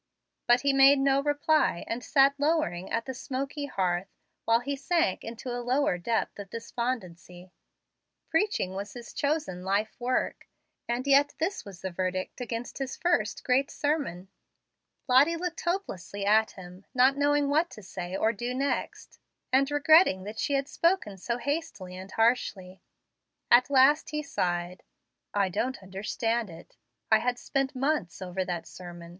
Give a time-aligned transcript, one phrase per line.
[0.47, 4.07] But he made no reply, and sat lowering at the smoky hearth
[4.45, 7.51] while he sank into a lower depth of despondency.
[8.27, 10.47] Preaching was his chosen life work,
[10.89, 14.29] and yet this was the verdict against his first great sermon.
[15.07, 19.19] Lottie looked hopelessly at him, not knowing what to say or do next,
[19.53, 22.81] and regretting that she had spoken so hastily and harshly.
[23.51, 24.81] At last he sighed:
[25.35, 26.75] "I don't understand it.
[27.11, 29.09] I had spent months over that sermon.